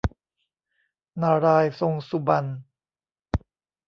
[1.21, 2.47] นารายณ์ทรงสุบรรณ